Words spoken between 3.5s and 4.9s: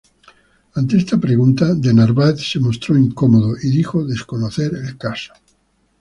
y dijo desconocer